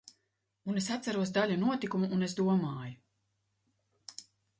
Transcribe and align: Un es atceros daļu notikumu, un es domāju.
Un 0.71 0.77
es 0.79 0.85
atceros 0.95 1.33
daļu 1.35 1.57
notikumu, 1.63 2.09
un 2.17 2.29
es 2.29 2.33
domāju. 2.39 4.23